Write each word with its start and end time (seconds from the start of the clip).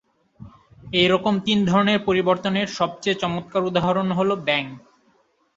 এইরকম 0.93 1.33
তিন 1.45 1.59
ধরনের 1.65 1.99
পরিবর্তনের 1.99 2.67
সবচেয়ে 2.79 3.19
চমৎকার 3.21 3.61
উদাহরণ 3.63 4.07
হল 4.11 4.29
ব্যাঙ। 4.47 4.65